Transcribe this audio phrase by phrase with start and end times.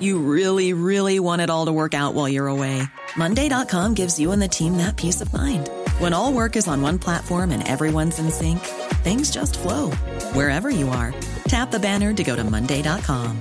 [0.00, 2.82] You really, really want it all to work out while you're away.
[3.16, 5.70] Monday.com gives you and the team that peace of mind.
[6.00, 8.58] When all work is on one platform and everyone's in sync,
[9.04, 9.92] things just flow
[10.34, 11.14] wherever you are.
[11.48, 13.40] Tap the banner to go to Monday.com.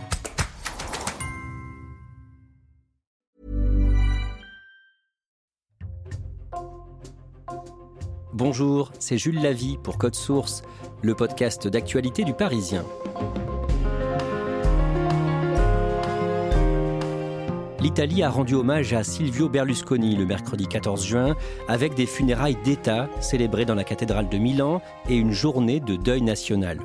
[8.33, 10.61] Bonjour, c'est Jules Lavie pour Code Source,
[11.01, 12.83] le podcast d'actualité du Parisien.
[17.85, 21.35] l'Italie a rendu hommage à Silvio Berlusconi le mercredi 14 juin
[21.67, 26.23] avec des funérailles d'État célébrées dans la cathédrale de Milan et une journée de deuil
[26.23, 26.79] national.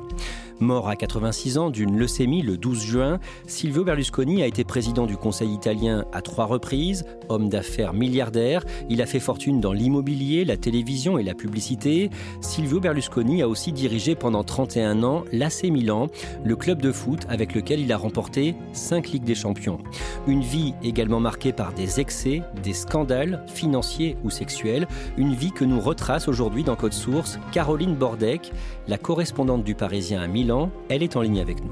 [0.61, 5.17] Mort à 86 ans d'une leucémie le 12 juin, Silvio Berlusconi a été président du
[5.17, 8.63] Conseil italien à trois reprises, homme d'affaires milliardaire.
[8.87, 12.11] Il a fait fortune dans l'immobilier, la télévision et la publicité.
[12.41, 16.09] Silvio Berlusconi a aussi dirigé pendant 31 ans l'AC Milan,
[16.43, 19.79] le club de foot avec lequel il a remporté 5 Ligues des Champions.
[20.27, 24.87] Une vie également marquée par des excès, des scandales financiers ou sexuels.
[25.17, 28.53] Une vie que nous retrace aujourd'hui dans Code Source Caroline Bordec,
[28.87, 30.50] la correspondante du Parisien à Milan
[30.89, 31.71] elle est en ligne avec nous.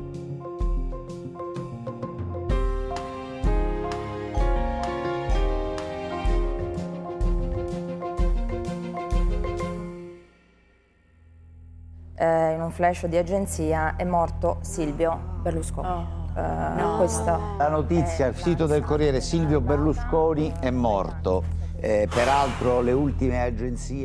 [12.21, 15.87] Eh, in un flash di agenzia è morto Silvio Berlusconi.
[15.87, 16.17] Oh.
[16.35, 17.05] Eh, no.
[17.57, 21.58] La notizia, il sito del Corriere, Silvio Berlusconi è morto.
[21.81, 22.05] Eh,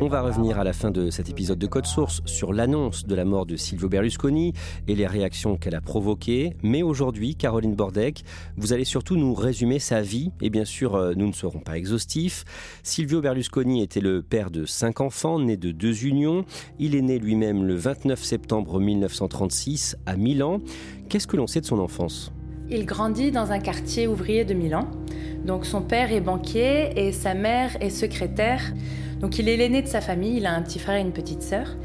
[0.00, 3.14] On va revenir à la fin de cet épisode de Code Source sur l'annonce de
[3.16, 4.52] la mort de Silvio Berlusconi
[4.86, 6.56] et les réactions qu'elle a provoquées.
[6.62, 8.22] Mais aujourd'hui, Caroline Bordec,
[8.56, 10.30] vous allez surtout nous résumer sa vie.
[10.40, 12.44] Et bien sûr, euh, nous ne serons pas exhaustifs.
[12.84, 16.44] Silvio Berlusconi était le père de cinq enfants, nés de deux unions.
[16.78, 20.60] Il est né lui-même le 29 septembre 1936 à Milan.
[21.08, 22.32] Qu'est-ce que l'on sait de son enfance?
[22.70, 24.88] Il grandit dans un quartier ouvrier de Milan.
[25.44, 28.72] Donc son père est banquier et sa mère est secrétaire.
[29.20, 31.42] Donc il est l'aîné de sa famille, il a un petit frère et une petite
[31.42, 31.76] sœur.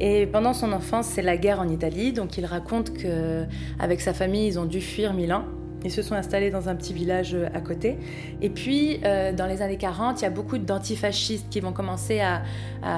[0.00, 4.46] Et pendant son enfance, c'est la guerre en Italie, donc il raconte qu'avec sa famille,
[4.46, 5.44] ils ont dû fuir Milan.
[5.84, 7.96] Ils se sont installés dans un petit village euh, à côté.
[8.42, 12.20] Et puis, euh, dans les années 40, il y a beaucoup d'antifascistes qui vont commencer
[12.20, 12.42] à,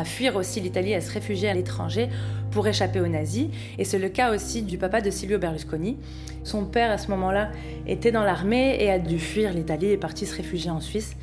[0.05, 2.09] fuir aussi l'Italie, à se réfugier à l'étranger
[2.51, 3.49] pour échapper aux nazis.
[3.79, 5.99] Et c'est le cas aussi du papa de Silvio Berlusconi.
[6.45, 7.51] Son père, à ce moment-là,
[7.87, 11.17] était dans l'armée et a dû fuir l'Italie et est parti se réfugier en Suisse.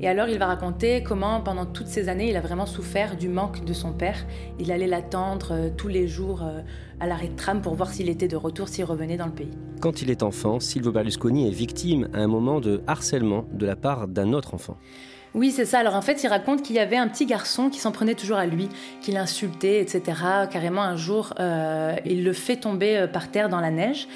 [0.00, 3.28] Et alors il va raconter comment pendant toutes ces années il a vraiment souffert du
[3.28, 4.26] manque de son père.
[4.58, 6.42] Il allait l'attendre euh, tous les jours
[7.00, 9.50] à l'arrêt de tram pour voir s'il était de retour, s'il revenait dans le pays.
[9.80, 13.76] Quand il est enfant, Silvio Berlusconi est victime à un moment de harcèlement de la
[13.76, 14.76] part d'un autre enfant.
[15.34, 15.80] Oui, c'est ça.
[15.80, 18.36] Alors en fait, il raconte qu'il y avait un petit garçon qui s'en prenait toujours
[18.36, 18.68] à lui,
[19.00, 20.02] qui l'insultait, etc.
[20.50, 24.06] Carrément un jour, euh, il le fait tomber par terre dans la neige.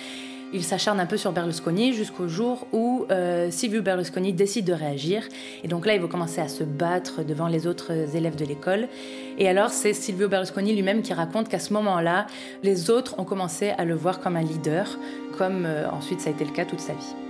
[0.52, 5.22] Il s'acharne un peu sur Berlusconi jusqu'au jour où euh, Silvio Berlusconi décide de réagir.
[5.62, 8.88] Et donc là, il va commencer à se battre devant les autres élèves de l'école.
[9.36, 12.26] Et alors, c'est Silvio Berlusconi lui-même qui raconte qu'à ce moment-là,
[12.62, 14.98] les autres ont commencé à le voir comme un leader,
[15.36, 17.27] comme euh, ensuite ça a été le cas toute sa vie.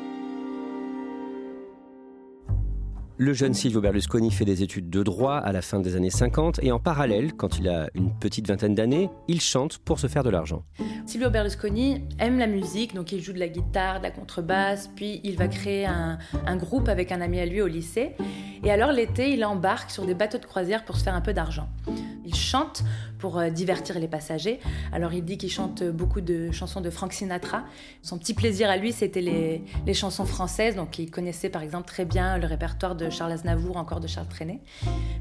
[3.21, 6.61] Le jeune Silvio Berlusconi fait des études de droit à la fin des années 50
[6.63, 10.23] et en parallèle, quand il a une petite vingtaine d'années, il chante pour se faire
[10.23, 10.63] de l'argent.
[11.05, 15.21] Silvio Berlusconi aime la musique, donc il joue de la guitare, de la contrebasse, puis
[15.25, 16.19] il va créer un,
[16.59, 18.15] groupe avec un ami à lui au lycée.
[18.65, 21.33] Et alors l'été, il embarque sur des bateaux de croisière pour se faire un peu
[21.33, 21.69] d'argent.
[22.25, 22.83] Il chante
[23.19, 24.61] pour euh, divertir les passagers.
[24.93, 27.65] Alors il dit qu'il chante beaucoup de chansons de Frank Sinatra.
[28.03, 30.77] Son petit plaisir à lui, c'était les, chansons françaises.
[30.77, 34.29] Donc il connaissait par exemple très bien le répertoire de Charles Aznavour, encore de Charles
[34.29, 34.61] Trenet.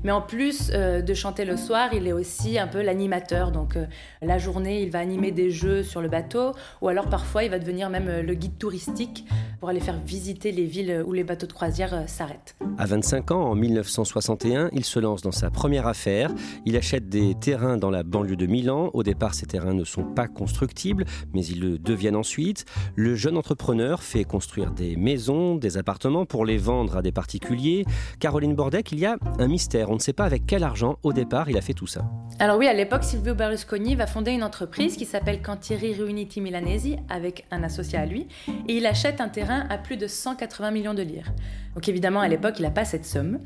[0.03, 3.51] Mais en plus euh, de chanter le soir, il est aussi un peu l'animateur.
[3.51, 3.85] Donc euh,
[4.21, 7.59] la journée, il va animer des jeux sur le bateau, ou alors parfois il va
[7.59, 9.25] devenir même le guide touristique
[9.59, 12.55] pour aller faire visiter les villes où les bateaux de croisière s'arrêtent.
[12.77, 16.31] À 25 ans, en 1961, il se lance dans sa première affaire.
[16.65, 18.89] Il achète des terrains dans la banlieue de Milan.
[18.93, 22.65] Au départ, ces terrains ne sont pas constructibles, mais ils le deviennent ensuite.
[22.95, 27.85] Le jeune entrepreneur fait construire des maisons, des appartements pour les vendre à des particuliers.
[28.19, 29.89] Caroline Bordec, il y a un mystère.
[29.89, 32.05] On ne sait pas avec quel argent, au départ, il a fait tout ça.
[32.39, 36.97] Alors oui, à l'époque, Silvio Berlusconi va fonder une entreprise qui s'appelle Cantieri Riuniti Milanesi
[37.09, 38.27] avec un associé à lui.
[38.67, 41.33] Et il achète un terrain à plus de 180 millions de lire.
[41.77, 43.37] Donc évidemment, à l'époque, il n'a pas cette somme.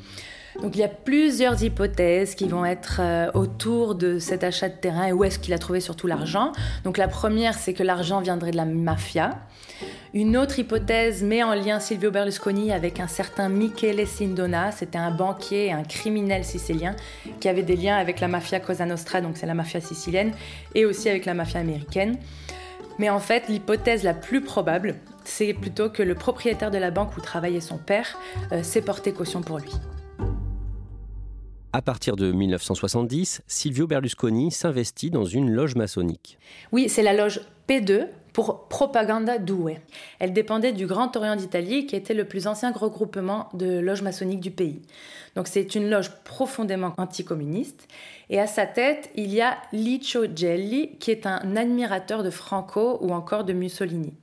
[0.62, 4.74] Donc il y a plusieurs hypothèses qui vont être euh, autour de cet achat de
[4.74, 6.54] terrain et où est-ce qu'il a trouvé surtout l'argent.
[6.86, 9.32] Donc la première, c'est que l'argent viendrait de la mafia.
[10.14, 14.72] Une autre hypothèse met en lien Silvio Berlusconi avec un certain Michele Sindona.
[14.72, 16.96] C'était un banquier, un criminel sicilien
[17.42, 20.32] qui avait des liens avec la mafia Cosa Nostra, donc c'est la mafia sicilienne,
[20.74, 22.16] et aussi avec la mafia américaine.
[22.98, 27.16] Mais en fait, l'hypothèse la plus probable, c'est plutôt que le propriétaire de la banque
[27.18, 28.18] où travaillait son père
[28.52, 29.72] euh, s'est porté caution pour lui.
[31.74, 36.38] À partir de 1970, Silvio Berlusconi s'investit dans une loge maçonnique.
[36.74, 37.40] Oui, c'est la loge
[37.70, 39.78] P2 pour Propaganda Due.
[40.20, 44.42] Elle dépendait du Grand Orient d'Italie, qui était le plus ancien regroupement de loges maçonniques
[44.42, 44.82] du pays.
[45.36, 47.88] Donc c'est une loge profondément anticommuniste.
[48.30, 52.98] Et à sa tête, il y a Licio Gelli, qui est un admirateur de Franco
[53.02, 54.14] ou encore de Mussolini.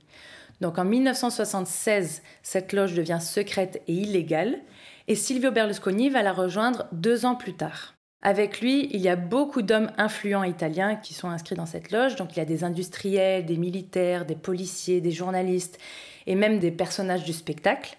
[0.61, 4.59] Donc en 1976, cette loge devient secrète et illégale
[5.07, 7.95] et Silvio Berlusconi va la rejoindre deux ans plus tard.
[8.21, 12.17] Avec lui, il y a beaucoup d'hommes influents italiens qui sont inscrits dans cette loge.
[12.17, 15.79] Donc il y a des industriels, des militaires, des policiers, des journalistes
[16.27, 17.97] et même des personnages du spectacle.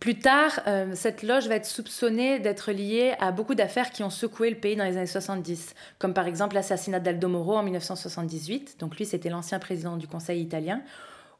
[0.00, 4.10] Plus tard, euh, cette loge va être soupçonnée d'être liée à beaucoup d'affaires qui ont
[4.10, 8.80] secoué le pays dans les années 70, comme par exemple l'assassinat d'Aldo Moro en 1978.
[8.80, 10.82] Donc lui, c'était l'ancien président du Conseil italien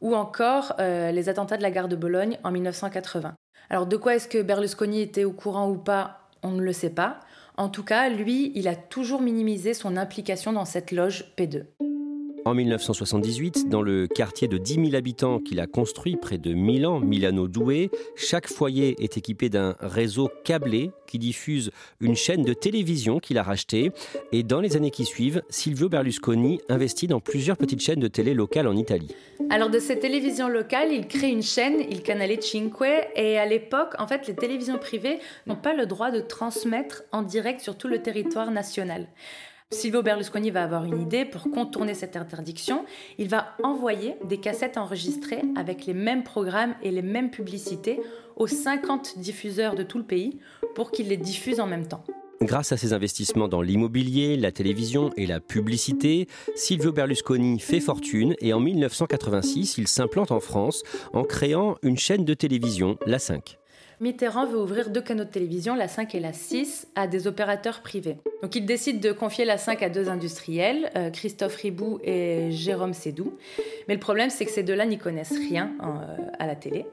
[0.03, 3.35] ou encore euh, les attentats de la gare de Bologne en 1980.
[3.71, 6.91] Alors de quoi est-ce que Berlusconi était au courant ou pas On ne le sait
[6.91, 7.21] pas.
[7.57, 11.65] En tout cas, lui, il a toujours minimisé son implication dans cette loge P2.
[12.44, 16.99] En 1978, dans le quartier de 10 000 habitants qu'il a construit près de Milan,
[16.99, 23.21] Milano Douai, chaque foyer est équipé d'un réseau câblé qui diffuse une chaîne de télévision
[23.21, 23.93] qu'il a rachetée.
[24.33, 28.35] Et dans les années qui suivent, Silvio Berlusconi investit dans plusieurs petites chaînes de télé
[28.35, 29.15] locales en Italie.
[29.50, 32.73] Alors de ces télévisions locales, il crée une chaîne, il Canale 5,
[33.15, 37.23] et à l'époque, en fait, les télévisions privées n'ont pas le droit de transmettre en
[37.23, 39.06] direct sur tout le territoire national.
[39.73, 42.85] Silvio Berlusconi va avoir une idée pour contourner cette interdiction.
[43.19, 48.01] Il va envoyer des cassettes enregistrées avec les mêmes programmes et les mêmes publicités
[48.37, 50.39] aux 50 diffuseurs de tout le pays
[50.75, 52.05] pour qu'ils les diffusent en même temps.
[52.43, 56.27] Grâce à ses investissements dans l'immobilier, la télévision et la publicité,
[56.57, 60.83] Silvio Berlusconi fait fortune et en 1986, il s'implante en France
[61.13, 63.62] en créant une chaîne de télévision, La 5.
[64.03, 67.83] Mitterrand veut ouvrir deux canaux de télévision, la 5 et la 6, à des opérateurs
[67.83, 68.19] privés.
[68.43, 72.95] Donc il décide de confier la 5 à deux industriels, euh, Christophe Ribou et Jérôme
[72.95, 73.35] Sédou.
[73.87, 76.85] Mais le problème, c'est que ces deux-là n'y connaissent rien euh, à la télé.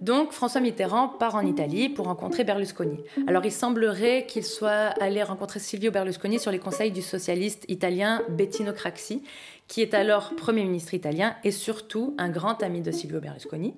[0.00, 3.00] Donc François Mitterrand part en Italie pour rencontrer Berlusconi.
[3.26, 8.22] Alors il semblerait qu'il soit allé rencontrer Silvio Berlusconi sur les conseils du socialiste italien
[8.28, 9.24] Bettino Craxi,
[9.66, 13.74] qui est alors Premier ministre italien et surtout un grand ami de Silvio Berlusconi.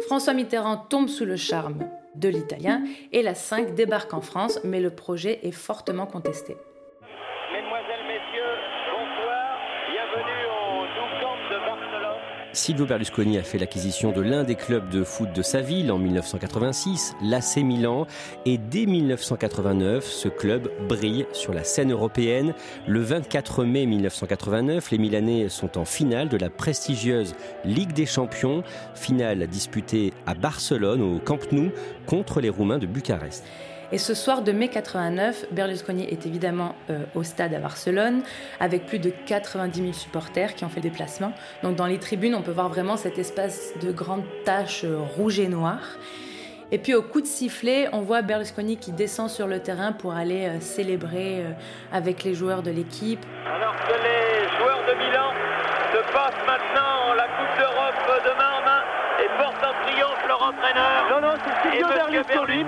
[0.00, 2.82] François Mitterrand tombe sous le charme de l'italien
[3.12, 6.56] et la 5 débarque en France, mais le projet est fortement contesté.
[12.54, 15.98] Silvio Berlusconi a fait l'acquisition de l'un des clubs de foot de sa ville en
[15.98, 18.06] 1986, l'AC Milan,
[18.46, 22.54] et dès 1989, ce club brille sur la scène européenne.
[22.86, 27.34] Le 24 mai 1989, les Milanais sont en finale de la prestigieuse
[27.64, 28.62] Ligue des Champions,
[28.94, 31.72] finale disputée à Barcelone au Camp Nou
[32.06, 33.44] contre les Roumains de Bucarest.
[33.94, 38.24] Et ce soir de mai 89, Berlusconi est évidemment euh, au stade à Barcelone,
[38.58, 41.32] avec plus de 90 000 supporters qui ont fait le déplacement.
[41.62, 45.38] Donc dans les tribunes, on peut voir vraiment cette espèce de grande tache euh, rouge
[45.38, 45.96] et noire.
[46.72, 50.14] Et puis au coup de sifflet, on voit Berlusconi qui descend sur le terrain pour
[50.14, 51.44] aller euh, célébrer
[51.92, 53.24] avec les joueurs de l'équipe.
[53.46, 55.30] Alors que les joueurs de Milan
[55.92, 58.82] se passent maintenant la Coupe d'Europe de main en main
[59.44, 61.10] en triomphe leur entraîneur.
[61.10, 62.64] Non, non, c'est Berlusconi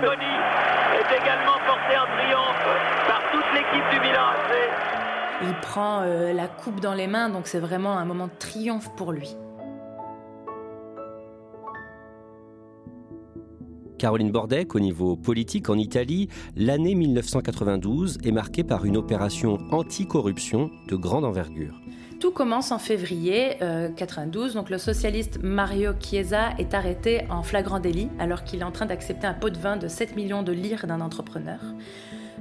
[0.97, 2.65] est également porté en triomphe
[3.07, 4.53] par toute l'équipe du Milan AC.
[5.43, 8.89] Il prend euh, la coupe dans les mains, donc c'est vraiment un moment de triomphe
[8.95, 9.35] pour lui.
[13.97, 20.69] Caroline Bordec, au niveau politique en Italie, l'année 1992 est marquée par une opération anti-corruption
[20.87, 21.73] de grande envergure.
[22.19, 24.51] Tout commence en février 1992.
[24.51, 28.71] Euh, donc le socialiste Mario Chiesa est arrêté en flagrant délit alors qu'il est en
[28.71, 31.59] train d'accepter un pot de vin de 7 millions de lire d'un entrepreneur.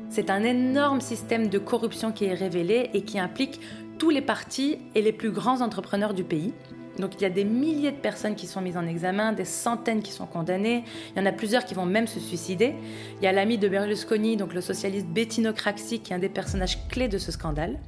[0.08, 3.60] C'est un énorme système de corruption qui est révélé et qui implique
[3.98, 6.54] tous les partis et les plus grands entrepreneurs du pays.
[6.98, 10.00] Donc il y a des milliers de personnes qui sont mises en examen, des centaines
[10.00, 12.74] qui sont condamnées, il y en a plusieurs qui vont même se suicider.
[13.20, 16.30] Il y a l'ami de Berlusconi, donc le socialiste Bettino Craxi, qui est un des
[16.30, 17.78] personnages clés de ce scandale.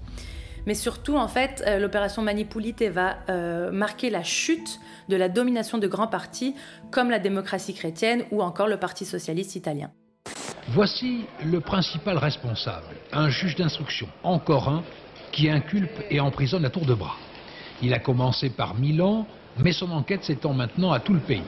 [0.67, 5.79] Mais surtout, en fait, euh, l'opération Manipulite va euh, marquer la chute de la domination
[5.79, 6.55] de grands partis
[6.91, 9.91] comme la démocratie chrétienne ou encore le Parti socialiste italien.
[10.69, 14.83] Voici le principal responsable, un juge d'instruction, encore un,
[15.33, 17.17] qui inculpe et emprisonne à tour de bras.
[17.81, 19.27] Il a commencé par Milan,
[19.59, 21.43] mais son enquête s'étend maintenant à tout le pays.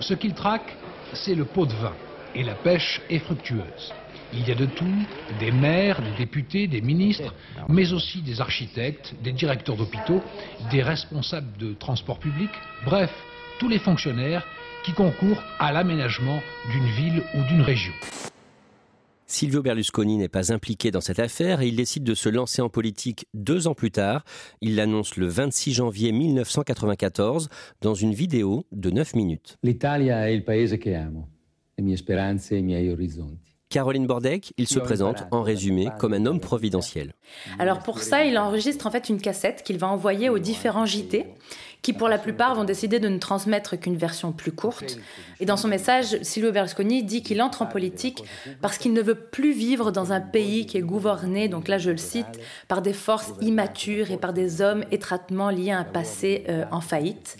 [0.00, 0.76] Ce qu'il traque,
[1.12, 1.92] c'est le pot de vin,
[2.34, 3.92] et la pêche est fructueuse.
[4.34, 4.84] Il y a de tout,
[5.40, 7.34] des maires, des députés, des ministres,
[7.68, 10.22] mais aussi des architectes, des directeurs d'hôpitaux,
[10.70, 12.50] des responsables de transport public,
[12.86, 13.10] bref,
[13.58, 14.46] tous les fonctionnaires
[14.84, 17.92] qui concourent à l'aménagement d'une ville ou d'une région.
[19.26, 22.68] Silvio Berlusconi n'est pas impliqué dans cette affaire et il décide de se lancer en
[22.68, 24.24] politique deux ans plus tard.
[24.60, 27.48] Il l'annonce le 26 janvier 1994
[27.80, 29.56] dans une vidéo de 9 minutes.
[29.62, 31.28] L'Italia è il paese che amo,
[31.76, 33.51] le mie speranze e i miei orizzonti.
[33.72, 37.14] Caroline Bordec, il se présente en résumé comme un homme providentiel.
[37.58, 41.24] Alors pour ça, il enregistre en fait une cassette qu'il va envoyer aux différents JT,
[41.80, 44.98] qui pour la plupart vont décider de ne transmettre qu'une version plus courte.
[45.40, 48.22] Et dans son message, Silvio Berlusconi dit qu'il entre en politique
[48.60, 51.90] parce qu'il ne veut plus vivre dans un pays qui est gouverné, donc là je
[51.90, 56.44] le cite, par des forces immatures et par des hommes étroitement liés à un passé
[56.50, 57.38] euh, en faillite.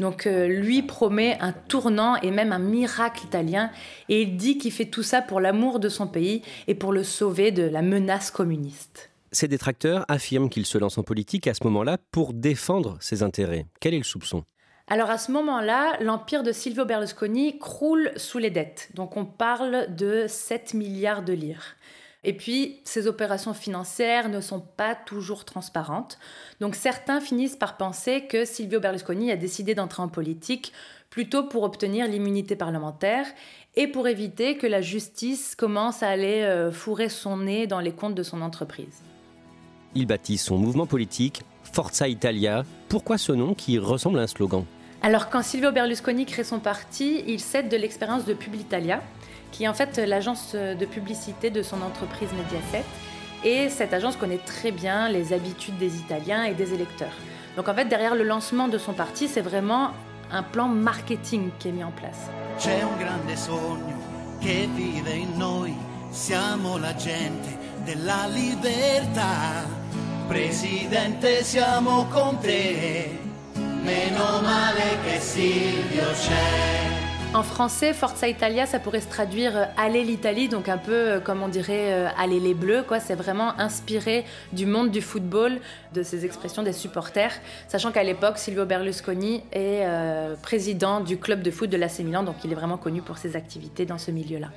[0.00, 3.70] Donc euh, lui promet un tournant et même un miracle italien
[4.08, 7.02] et il dit qu'il fait tout ça pour l'amour de son pays et pour le
[7.02, 9.10] sauver de la menace communiste.
[9.32, 13.66] Ses détracteurs affirment qu'il se lance en politique à ce moment-là pour défendre ses intérêts.
[13.80, 14.44] Quel est le soupçon?
[14.88, 18.90] Alors à ce moment-là, l'empire de Silvio Berlusconi croule sous les dettes.
[18.94, 21.76] Donc on parle de 7 milliards de lire.
[22.24, 26.18] Et puis, ces opérations financières ne sont pas toujours transparentes.
[26.60, 30.72] Donc certains finissent par penser que Silvio Berlusconi a décidé d'entrer en politique
[31.10, 33.26] plutôt pour obtenir l'immunité parlementaire
[33.76, 37.92] et pour éviter que la justice commence à aller euh, fourrer son nez dans les
[37.92, 39.02] comptes de son entreprise.
[39.94, 42.64] Il bâtit son mouvement politique Forza Italia.
[42.88, 44.64] Pourquoi ce nom qui ressemble à un slogan?
[45.02, 49.02] Alors quand Silvio Berlusconi crée son parti, il cède de l'expérience de Publitalia,
[49.52, 52.84] qui est en fait l'agence de publicité de son entreprise Mediaset.
[53.44, 57.14] Et cette agence connaît très bien les habitudes des Italiens et des électeurs.
[57.56, 59.92] Donc en fait, derrière le lancement de son parti, c'est vraiment
[60.32, 62.30] un plan marketing qui est mis en place.
[62.58, 63.96] Un sogno
[66.10, 69.66] siamo la gente della libertà.
[70.26, 72.38] Presidente, siamo con
[75.20, 77.05] Silvio.
[77.36, 81.20] En français, Forza Italia, ça pourrait se traduire euh, Allez l'Italie, donc un peu euh,
[81.20, 82.98] comme on dirait euh, Allez les Bleus, quoi.
[82.98, 84.24] C'est vraiment inspiré
[84.54, 85.58] du monde du football,
[85.92, 87.34] de ces expressions des supporters,
[87.68, 89.86] sachant qu'à l'époque, Silvio Berlusconi est
[90.40, 93.36] président du club de foot de l'AC Milan, donc il est vraiment connu pour ses
[93.36, 94.48] activités dans ce milieu-là.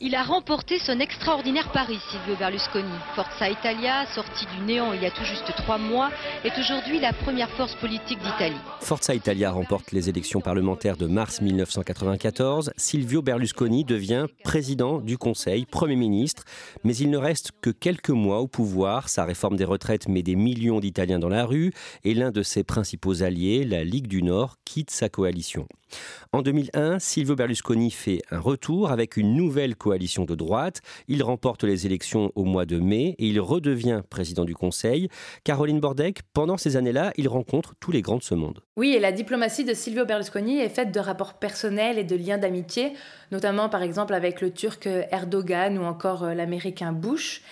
[0.00, 2.92] Il a remporté son extraordinaire pari, Silvio Berlusconi.
[3.14, 6.10] Forza Italia, sorti du néant il y a tout juste trois mois,
[6.42, 8.56] est aujourd'hui la première force politique d'Italie.
[8.80, 12.72] Forza Italia remporte les élections parlementaires de mars 1994.
[12.76, 16.42] Silvio Berlusconi devient président du Conseil, Premier ministre,
[16.82, 19.08] mais il ne reste que quelques mois au pouvoir.
[19.08, 21.72] Sa réforme des retraites met des millions d'Italiens dans la rue
[22.02, 25.68] et l'un de ses principaux alliés, la Ligue du Nord, quitte sa coalition.
[26.32, 30.80] En 2001, Silvio Berlusconi fait un retour avec une nouvelle coalition de droite.
[31.06, 35.08] Il remporte les élections au mois de mai et il redevient président du Conseil.
[35.44, 38.60] Caroline Bordec, pendant ces années-là, il rencontre tous les grands de ce monde.
[38.76, 42.38] Oui, et la diplomatie de Silvio Berlusconi est faite de rapports personnels et de liens
[42.38, 42.94] d'amitié,
[43.30, 47.42] notamment par exemple avec le Turc Erdogan ou encore euh, l'Américain Bush.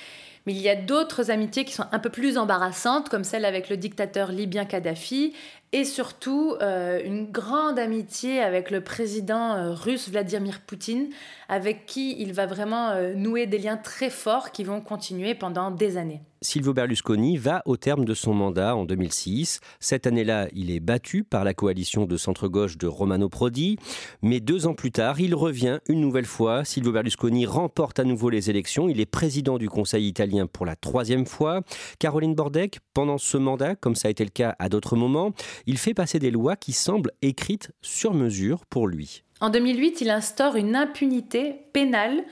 [0.47, 3.69] Mais il y a d'autres amitiés qui sont un peu plus embarrassantes, comme celle avec
[3.69, 5.35] le dictateur libyen Kadhafi,
[5.73, 11.09] et surtout euh, une grande amitié avec le président euh, russe Vladimir Poutine,
[11.49, 15.71] avec qui il va vraiment euh, nouer des liens très forts qui vont continuer pendant
[15.71, 16.21] des années.
[16.43, 19.61] Silvio Berlusconi va au terme de son mandat en 2006.
[19.79, 23.79] Cette année-là, il est battu par la coalition de centre-gauche de Romano Prodi.
[24.23, 26.65] Mais deux ans plus tard, il revient une nouvelle fois.
[26.65, 28.89] Silvio Berlusconi remporte à nouveau les élections.
[28.89, 31.61] Il est président du Conseil italien pour la troisième fois.
[32.01, 35.33] Caroline Bordec, pendant ce mandat, comme ça a été le cas à d'autres moments,
[35.67, 39.23] il fait passer des lois qui semblent écrites sur mesure pour lui.
[39.41, 42.25] En 2008, il instaure une impunité pénale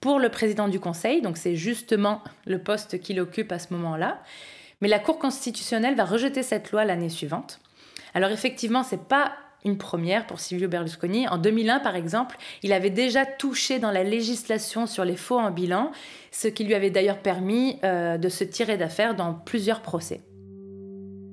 [0.00, 4.22] pour le président du Conseil, donc c'est justement le poste qu'il occupe à ce moment-là.
[4.80, 7.60] Mais la Cour constitutionnelle va rejeter cette loi l'année suivante.
[8.14, 9.32] Alors effectivement, c'est pas
[9.64, 11.26] une première pour Silvio Berlusconi.
[11.28, 15.50] En 2001, par exemple, il avait déjà touché dans la législation sur les faux en
[15.50, 15.90] bilan,
[16.30, 20.20] ce qui lui avait d'ailleurs permis euh, de se tirer d'affaire dans plusieurs procès.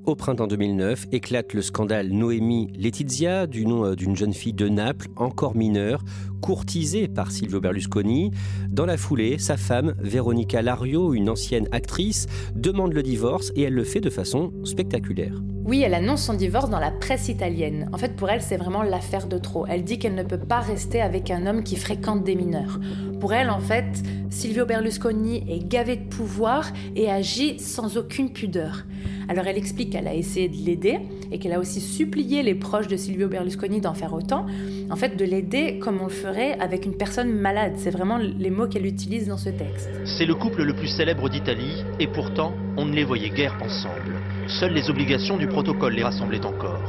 [0.05, 4.69] Au printemps 2009 éclate le scandale Noémie Letizia, du nom euh, d'une jeune fille de
[4.69, 6.03] Naples, encore mineure,
[6.45, 8.29] courtisé par Silvio Berlusconi.
[8.69, 13.73] Dans la foulée, sa femme, Veronica Lario, une ancienne actrice, demande le divorce et elle
[13.73, 15.41] le fait de façon spectaculaire.
[15.65, 17.89] Oui, elle annonce son divorce dans la presse italienne.
[17.91, 19.65] En fait, pour elle, c'est vraiment l'affaire de trop.
[19.65, 22.79] Elle dit qu'elle ne peut pas rester avec un homme qui fréquente des mineurs.
[23.19, 28.85] Pour elle, en fait, Silvio Berlusconi est gavé de pouvoir et agit sans aucune pudeur.
[29.27, 30.99] Alors elle explique qu'elle a essayé de l'aider
[31.31, 34.45] et qu'elle a aussi supplié les proches de Silvio Berlusconi d'en faire autant.
[34.91, 37.73] En fait, de l'aider comme on le ferait avec une personne malade.
[37.77, 39.89] C'est vraiment les mots qu'elle utilise dans ce texte.
[40.05, 44.19] C'est le couple le plus célèbre d'Italie et pourtant, on ne les voyait guère ensemble.
[44.47, 46.81] Seules les obligations du protocole les rassemblaient encore.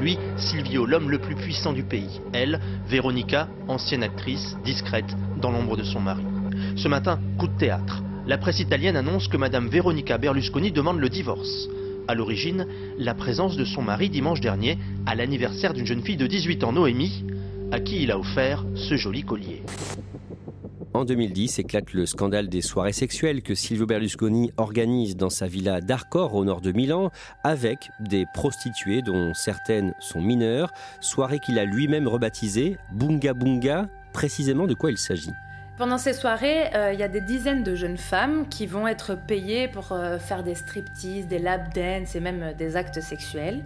[0.00, 2.20] Lui, Silvio, l'homme le plus puissant du pays.
[2.32, 6.24] Elle, Véronica, ancienne actrice, discrète, dans l'ombre de son mari.
[6.76, 8.02] Ce matin, coup de théâtre.
[8.26, 11.68] La presse italienne annonce que Madame Veronica Berlusconi demande le divorce.
[12.08, 12.66] À l'origine,
[12.98, 16.72] la présence de son mari dimanche dernier à l'anniversaire d'une jeune fille de 18 ans,
[16.72, 17.24] Noémie,
[17.74, 19.60] à qui il a offert ce joli collier.
[20.92, 25.80] En 2010 éclate le scandale des soirées sexuelles que Silvio Berlusconi organise dans sa villa
[25.80, 27.10] d'Arcor au nord de Milan
[27.42, 33.88] avec des prostituées dont certaines sont mineures, soirée qu'il a lui-même rebaptisée Bunga Bunga.
[34.12, 35.32] Précisément de quoi il s'agit?
[35.76, 39.16] Pendant ces soirées, euh, il y a des dizaines de jeunes femmes qui vont être
[39.16, 43.64] payées pour euh, faire des striptease, des lap dance et même euh, des actes sexuels.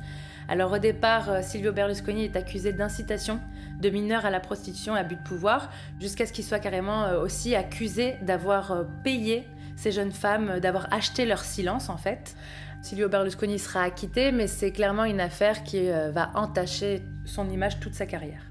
[0.50, 3.38] Alors au départ, Silvio Berlusconi est accusé d'incitation
[3.80, 7.12] de mineurs à la prostitution et à but de pouvoir, jusqu'à ce qu'il soit carrément
[7.20, 9.44] aussi accusé d'avoir payé
[9.76, 12.34] ces jeunes femmes, d'avoir acheté leur silence en fait.
[12.82, 17.94] Silvio Berlusconi sera acquitté, mais c'est clairement une affaire qui va entacher son image toute
[17.94, 18.42] sa carrière.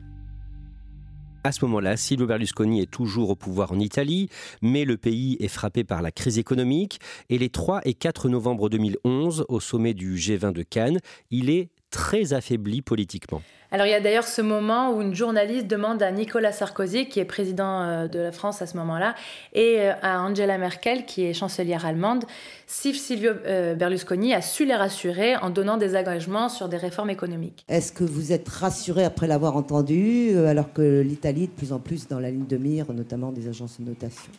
[1.44, 4.30] À ce moment-là, Silvio Berlusconi est toujours au pouvoir en Italie,
[4.62, 7.00] mais le pays est frappé par la crise économique
[7.30, 11.00] et les 3 et 4 novembre 2011, au sommet du G20 de Cannes,
[11.32, 13.42] il est très affaibli politiquement.
[13.70, 17.20] Alors il y a d'ailleurs ce moment où une journaliste demande à Nicolas Sarkozy, qui
[17.20, 19.14] est président euh, de la France à ce moment-là,
[19.54, 22.24] et euh, à Angela Merkel, qui est chancelière allemande,
[22.66, 27.10] si Silvio euh, Berlusconi a su les rassurer en donnant des engagements sur des réformes
[27.10, 27.66] économiques.
[27.68, 31.80] Est-ce que vous êtes rassuré après l'avoir entendu, alors que l'Italie est de plus en
[31.80, 34.32] plus dans la ligne de mire, notamment des agences de notation?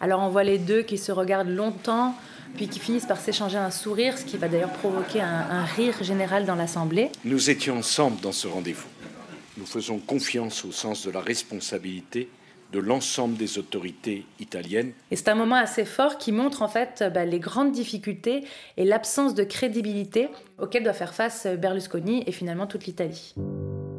[0.00, 2.14] Alors on voit les deux qui se regardent longtemps
[2.54, 6.46] puis qui finissent par s'échanger un sourire, ce qui va d'ailleurs provoquer un, rire général
[6.46, 7.10] dans l'Assemblée.
[7.24, 8.88] Nous étions ensemble dans ce rendez-vous.
[9.56, 12.28] Nous faisons confiance au sens de la responsabilité
[12.72, 14.92] de l'ensemble des autorités italiennes.
[15.12, 18.44] Et c'est un moment assez fort qui montre en fait bah, les grandes difficultés
[18.76, 23.34] et l'absence de crédibilité auxquelles doit faire face Berlusconi et finalement toute l'Italie.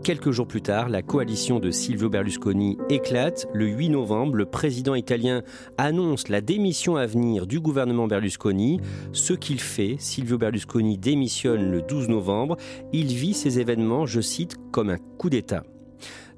[0.05, 3.47] Quelques jours plus tard, la coalition de Silvio Berlusconi éclate.
[3.55, 5.41] Le 8 novembre, le président italien
[5.79, 8.79] annonce la démission à venir du gouvernement Berlusconi.
[9.13, 12.55] Ce qu'il fait, Silvio Berlusconi démissionne le 12 novembre.
[12.93, 15.63] Il vit ces événements, je cite, comme un coup d'État.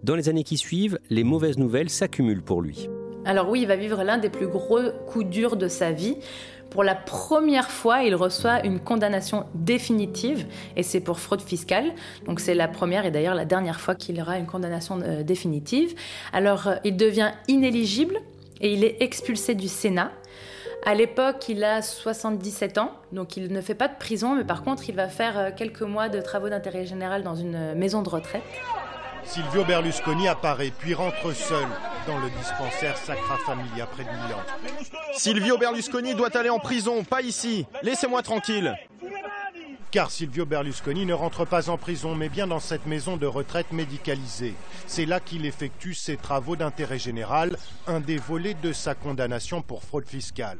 [0.01, 2.87] Dans les années qui suivent, les mauvaises nouvelles s'accumulent pour lui.
[3.25, 6.15] Alors oui, il va vivre l'un des plus gros coups durs de sa vie.
[6.69, 11.93] Pour la première fois, il reçoit une condamnation définitive et c'est pour fraude fiscale.
[12.25, 15.95] Donc c'est la première et d'ailleurs la dernière fois qu'il aura une condamnation euh, définitive.
[16.33, 18.19] Alors euh, il devient inéligible
[18.61, 20.11] et il est expulsé du Sénat.
[20.85, 24.63] À l'époque, il a 77 ans, donc il ne fait pas de prison, mais par
[24.63, 28.09] contre, il va faire euh, quelques mois de travaux d'intérêt général dans une maison de
[28.09, 28.43] retraite.
[29.27, 31.67] Silvio Berlusconi apparaît puis rentre seul
[32.07, 34.39] dans le dispensaire Sacra Familia près de Milan.
[35.13, 37.65] Silvio Berlusconi doit aller en prison, pas ici.
[37.83, 38.73] Laissez-moi tranquille.
[39.91, 43.71] Car Silvio Berlusconi ne rentre pas en prison, mais bien dans cette maison de retraite
[43.71, 44.53] médicalisée.
[44.85, 49.83] C'est là qu'il effectue ses travaux d'intérêt général, un des volets de sa condamnation pour
[49.83, 50.57] fraude fiscale.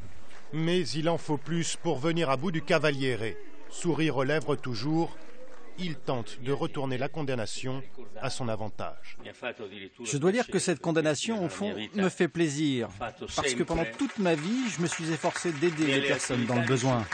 [0.52, 3.36] Mais il en faut plus pour venir à bout du cavaliere.
[3.70, 5.16] Sourire aux lèvres toujours,
[5.78, 7.82] il tente de retourner la condamnation
[8.20, 9.16] à son avantage.
[10.04, 14.18] Je dois dire que cette condamnation, au fond, me fait plaisir, parce que pendant toute
[14.18, 17.04] ma vie, je me suis efforcé d'aider les personnes dans le besoin.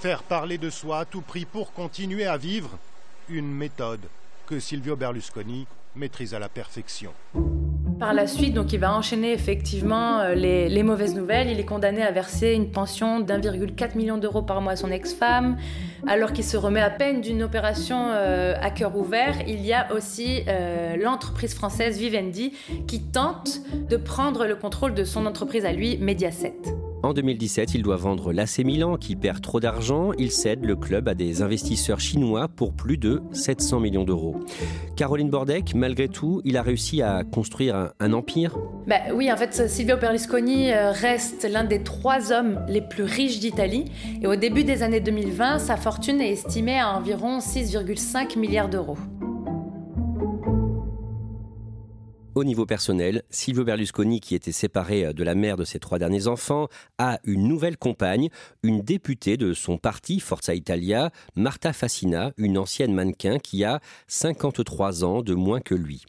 [0.00, 2.78] Faire parler de soi à tout prix pour continuer à vivre,
[3.28, 4.00] une méthode
[4.46, 7.12] que Silvio Berlusconi maîtrise à la perfection.
[7.98, 11.48] Par la suite, donc, il va enchaîner effectivement euh, les, mauvaises nouvelles.
[11.48, 15.56] Il est condamné à verser une pension d'1,4 million d'euros par mois à son ex-femme.
[16.06, 19.92] Alors qu'il se remet à peine d'une opération euh, à cœur ouvert, il y a
[19.92, 22.52] aussi euh, l'entreprise française Vivendi
[22.88, 26.81] qui tente de prendre le contrôle de son entreprise à lui, Mediaset.
[27.02, 30.12] En 2017, il doit vendre l'AC Milan qui perd trop d'argent.
[30.18, 34.36] Il cède le club à des investisseurs chinois pour plus de 700 millions d'euros.
[34.96, 39.68] Caroline Bordec, malgré tout, il a réussi à construire un, empire bah, Oui, en fait,
[39.68, 43.86] Silvio Berlusconi euh, reste l'un des trois hommes les plus riches d'Italie.
[44.20, 48.96] Et au début des années 2020, sa fortune est estimée à environ 6,5 milliards d'euros.
[52.34, 55.98] Au niveau personnel, Silvio Berlusconi, qui était séparé euh, de la mère de ses trois
[55.98, 58.30] derniers enfants, a une nouvelle compagne,
[58.62, 65.04] une députée de son parti Forza Italia, Marta Fassina, une ancienne mannequin qui a 53
[65.04, 66.04] ans de moins que lui.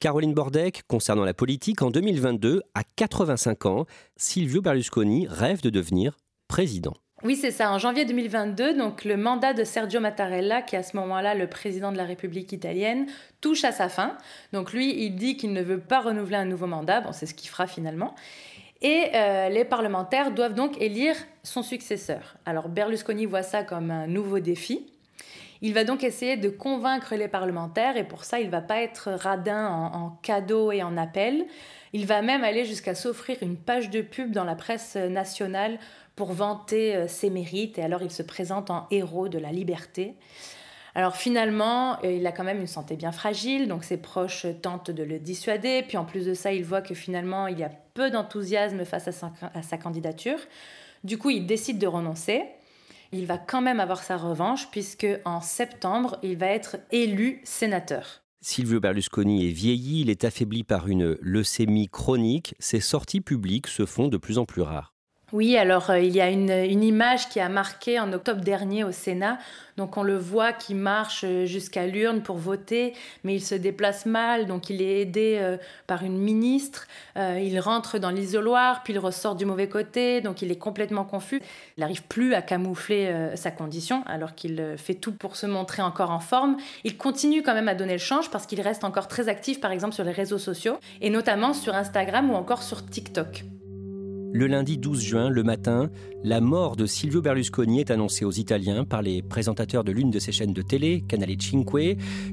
[0.00, 3.86] Caroline Bordec, concernant la politique, en 2022, à 85 ans,
[4.16, 6.16] Silvio Berlusconi rêve de devenir
[6.48, 6.94] président.
[7.24, 7.72] Oui, c'est ça.
[7.72, 11.48] En janvier 2022, donc le mandat de Sergio Mattarella, qui est à ce moment-là le
[11.48, 13.06] président de la République italienne,
[13.40, 14.16] touche à sa fin.
[14.52, 17.00] Donc lui, il dit qu'il ne veut pas renouveler un nouveau mandat.
[17.00, 18.14] Bon, c'est ce qu'il fera finalement.
[18.82, 22.36] Et euh, les parlementaires doivent donc élire son successeur.
[22.46, 24.86] Alors Berlusconi voit ça comme un nouveau défi.
[25.60, 29.10] Il va donc essayer de convaincre les parlementaires et pour ça, il va pas être
[29.10, 31.46] radin en, en cadeaux et en appels.
[31.92, 35.80] Il va même aller jusqu'à s'offrir une page de pub dans la presse nationale
[36.18, 40.16] pour vanter euh, ses mérites et alors il se présente en héros de la liberté.
[40.96, 44.90] Alors finalement, euh, il a quand même une santé bien fragile, donc ses proches tentent
[44.90, 45.84] de le dissuader.
[45.86, 49.06] Puis en plus de ça, il voit que finalement, il y a peu d'enthousiasme face
[49.06, 50.40] à sa, à sa, candidature.
[51.04, 52.42] Du coup, il décide de renoncer.
[53.12, 58.24] Il va quand même avoir sa revanche puisque en septembre, il va être élu sénateur.
[58.40, 62.56] Silvio Berlusconi est vieilli, il est affaibli par une leucémie chronique.
[62.58, 64.97] Ses sorties publiques se font de plus en plus rares.
[65.34, 66.48] Oui, alors euh, il y a une,
[66.82, 69.36] image qui a marqué en octobre dernier au Sénat.
[69.76, 74.06] Donc on le voit qui marche euh, jusqu'à l'urne pour voter, mais il se déplace
[74.06, 76.86] mal, donc il est aidé euh, par une ministre.
[77.16, 81.42] Il rentre dans l'isoloir, puis il ressort du mauvais côté, donc il est complètement confus.
[81.76, 86.12] Il n'arrive plus à camoufler sa condition, alors qu'il fait tout pour se montrer encore
[86.12, 86.56] en forme.
[86.84, 89.72] Il continue quand même à donner le change parce qu'il reste encore très actif, par
[89.72, 93.44] exemple sur les réseaux sociaux, et notamment sur Instagram ou encore sur TikTok.
[94.30, 95.90] Le lundi 12 juin, le matin,
[96.22, 100.18] la mort de Silvio Berlusconi est annoncée aux Italiens par les présentateurs de l'une de
[100.18, 101.66] ces chaînes de télé, Canale 5.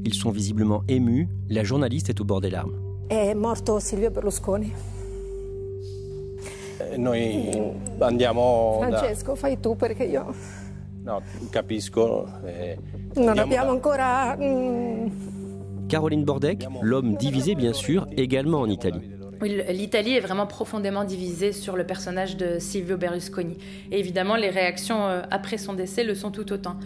[0.04, 1.30] Ils sont visiblement émus.
[1.50, 2.76] La journaliste est au bord des larmes.
[3.08, 4.74] È morto Silvio Berlusconi.
[6.80, 7.50] Eh, noi
[8.00, 8.80] andiamo.
[8.82, 9.38] Francesco, da...
[9.38, 10.34] fai tu perché io.
[11.04, 12.28] No, capisco.
[12.46, 12.78] Eh,
[13.16, 13.72] non abbiamo da...
[13.72, 14.38] ancora.
[14.38, 15.08] Mm...
[15.88, 19.15] Caroline Bordec, l'homme divisé bien sûr, également en Italie.
[19.42, 23.58] L'Italie est vraiment profondément divisée sur le personnage de Silvio Berlusconi.
[23.92, 26.78] Et évidemment, les réactions euh, après son décès le sont tout autant.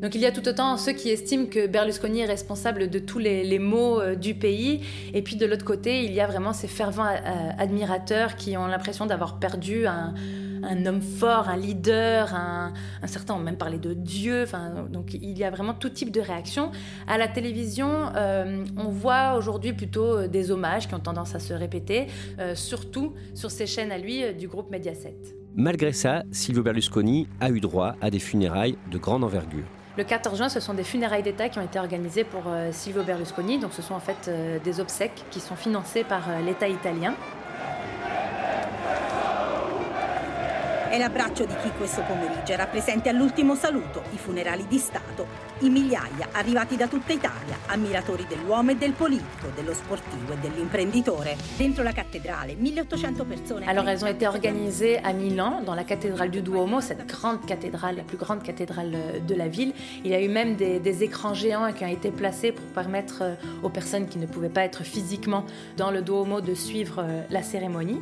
[0.00, 3.18] Donc il y a tout autant ceux qui estiment que Berlusconi est responsable de tous
[3.18, 4.80] les, maux euh, du pays,
[5.12, 8.66] et puis de l'autre côté, il y a vraiment ces fervents euh, admirateurs qui ont
[8.66, 10.14] l'impression d'avoir perdu un,
[10.62, 15.14] un, homme fort, un leader, un, un certain, on même parlé de Dieu, enfin, donc
[15.14, 16.70] il y a vraiment tout type de réactions.
[17.06, 21.54] À la télévision, euh, on voit aujourd'hui plutôt des hommages qui ont tendance à se
[21.54, 22.06] répéter,
[22.38, 25.16] euh, surtout sur ces chaînes à lui euh, du groupe Mediaset.
[25.54, 29.64] Malgré ça, Silvio Berlusconi a eu droit à des funérailles de grande envergure.
[29.98, 33.02] Le 14 juin, ce sont des funérailles d'État qui ont été organisées pour euh, Silvio
[33.02, 33.58] Berlusconi.
[33.58, 37.14] Donc, ce sont en fait euh, des obsèques qui sont financées par euh, l'État italien.
[40.88, 45.26] È l'abbraccio di chi questo pomeriggio era presente all'ultimo saluto, i funerali di Stato,
[45.58, 51.36] i migliaia arrivati da tutta Italia, ammiratori dell'uomo e del politico, dello sportivo e dell'imprenditore.
[51.58, 53.66] Dentro la cattedrale, 1800 persone.
[53.66, 57.96] Alors elles ont été organisées à Milan, dans la cathédrale du Duomo, cette grande cathédrale,
[57.96, 58.96] la plus grande cathédrale
[59.26, 59.74] de la ville.
[60.04, 63.36] Il y a eu même des, des écrans géants qui ont été placés pour permettre
[63.62, 65.44] aux personnes qui ne pouvaient pas être physiquement
[65.76, 68.00] dans le Duomo de suivre la cérémonie.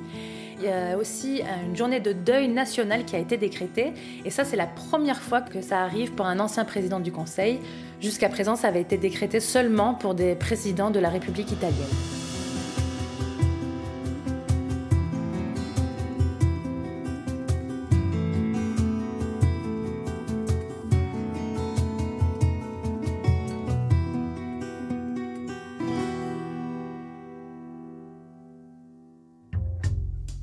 [0.58, 3.92] Il y a aussi une journée de deuil national qui a été décrétée.
[4.24, 7.60] Et ça, c'est la première fois que ça arrive pour un ancien président du Conseil.
[8.00, 12.25] Jusqu'à présent, ça avait été décrété seulement pour des présidents de la République italienne.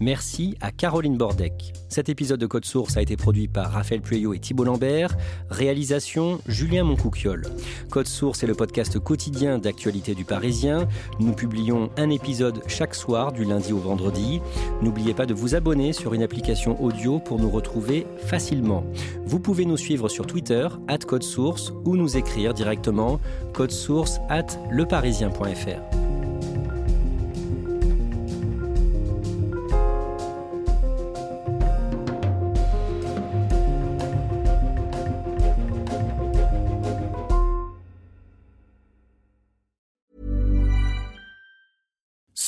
[0.03, 1.71] Merci à Caroline Bordec.
[1.87, 5.15] Cet épisode de Code Source a été produit par Raphaël Pueyo et Thibault Lambert.
[5.49, 7.45] Réalisation Julien Moncouquiole.
[7.89, 10.89] Code Source est le podcast quotidien d'actualité du Parisien.
[11.21, 14.41] Nous publions un épisode chaque soir du lundi au vendredi.
[14.81, 18.83] N'oubliez pas de vous abonner sur une application audio pour nous retrouver facilement.
[19.25, 23.21] Vous pouvez nous suivre sur Twitter, at Code Source, ou nous écrire directement
[23.69, 26.02] source at leparisien.fr.